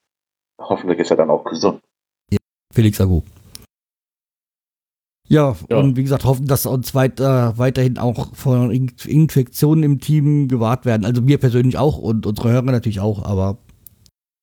[0.59, 1.83] hoffentlich ist er dann auch gesund.
[2.31, 2.39] Ja,
[2.73, 3.23] Felix Agu.
[5.31, 10.49] Ja, ja, und wie gesagt, hoffen, dass uns weiter, weiterhin auch von Infektionen im Team
[10.49, 11.05] gewahrt werden.
[11.05, 13.59] Also wir persönlich auch und unsere Hörer natürlich auch, aber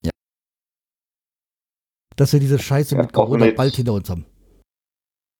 [0.03, 0.11] ja.
[2.15, 4.25] Dass wir diese Scheiße ja, mit Corona bald hinter uns haben.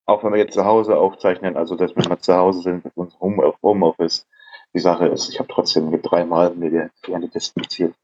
[0.06, 2.96] Auch wenn wir jetzt zu Hause aufzeichnen, also dass wir mal zu Hause sind mit
[2.96, 4.28] unserem Homeoffice,
[4.74, 7.96] die Sache ist, ich habe trotzdem mit dreimal mir die Hände desinfiziert.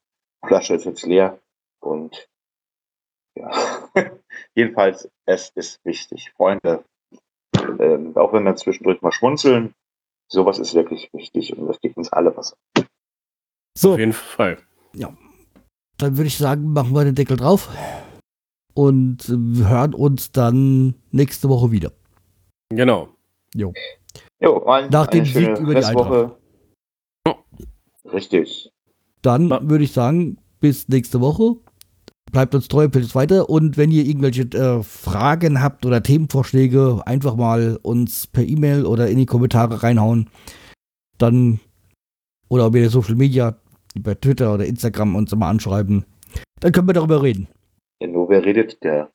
[0.44, 1.40] Die Flasche ist jetzt leer
[1.80, 2.28] und
[3.38, 3.52] ja,
[4.56, 6.32] jedenfalls, es ist wichtig.
[6.36, 6.84] Freunde,
[7.80, 9.76] ähm, auch wenn wir zwischendurch mal schmunzeln,
[10.28, 12.56] sowas ist wirklich wichtig und das gibt uns alle was.
[13.78, 13.94] So.
[13.94, 14.58] Auf jeden Fall.
[14.94, 15.14] Ja.
[15.98, 17.70] Dann würde ich sagen, machen wir den Deckel drauf
[18.74, 21.92] und hören uns dann nächste Woche wieder.
[22.70, 23.10] Genau.
[23.54, 23.74] Jo.
[24.40, 26.36] Jo, Nach dem Sieg über die Eintracht.
[28.12, 28.72] Richtig.
[29.22, 31.58] Dann würde ich sagen, bis nächste Woche.
[32.32, 33.50] bleibt uns treu, es weiter.
[33.50, 39.10] Und wenn ihr irgendwelche äh, Fragen habt oder Themenvorschläge, einfach mal uns per E-Mail oder
[39.10, 40.30] in die Kommentare reinhauen.
[41.18, 41.60] Dann,
[42.48, 43.58] oder über Social Media,
[43.96, 46.06] über Twitter oder Instagram uns mal anschreiben.
[46.62, 47.48] Dann können wir darüber reden.
[48.32, 49.12] Wer redet, der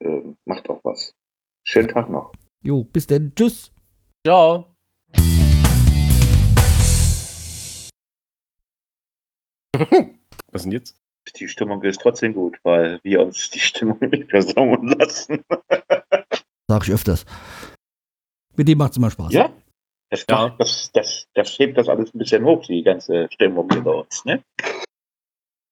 [0.00, 1.14] äh, macht auch was.
[1.64, 2.32] Schönen Tag noch.
[2.64, 3.32] Jo, bis denn.
[3.36, 3.70] Tschüss.
[4.26, 4.74] Ciao.
[10.50, 10.96] Was denn jetzt?
[11.36, 15.44] Die Stimmung ist trotzdem gut, weil wir uns die Stimmung nicht versauen lassen.
[16.68, 17.24] Sag ich öfters.
[18.56, 19.32] Mit dem macht es immer Spaß.
[19.32, 19.52] Ja?
[20.10, 20.48] Das, Ja.
[20.48, 23.92] macht- das, das, das hebt das alles ein bisschen hoch, die ganze Stimmung hier bei
[23.92, 24.42] uns, ne?